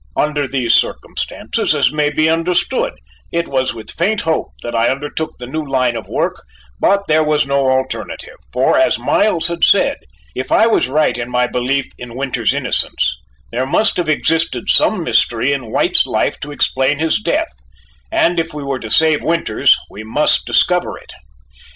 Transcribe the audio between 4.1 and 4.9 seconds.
hope that I